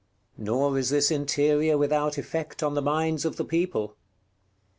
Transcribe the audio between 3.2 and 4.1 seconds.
of the people.